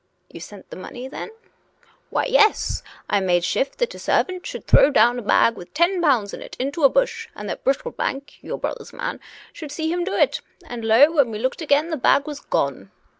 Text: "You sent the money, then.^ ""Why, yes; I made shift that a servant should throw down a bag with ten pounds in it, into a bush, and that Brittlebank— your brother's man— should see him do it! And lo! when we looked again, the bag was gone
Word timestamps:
"You 0.33 0.39
sent 0.39 0.71
the 0.71 0.75
money, 0.77 1.07
then.^ 1.07 1.29
""Why, 2.09 2.25
yes; 2.25 2.81
I 3.07 3.19
made 3.19 3.43
shift 3.43 3.77
that 3.77 3.93
a 3.93 3.99
servant 3.99 4.47
should 4.47 4.65
throw 4.65 4.89
down 4.89 5.19
a 5.19 5.21
bag 5.21 5.55
with 5.55 5.75
ten 5.75 6.01
pounds 6.01 6.33
in 6.33 6.41
it, 6.41 6.57
into 6.59 6.83
a 6.83 6.89
bush, 6.89 7.27
and 7.35 7.47
that 7.47 7.63
Brittlebank— 7.63 8.37
your 8.43 8.57
brother's 8.57 8.93
man— 8.93 9.19
should 9.53 9.71
see 9.71 9.91
him 9.93 10.03
do 10.03 10.13
it! 10.15 10.41
And 10.65 10.83
lo! 10.83 11.11
when 11.11 11.29
we 11.29 11.37
looked 11.37 11.61
again, 11.61 11.91
the 11.91 11.97
bag 11.97 12.25
was 12.25 12.39
gone 12.39 12.89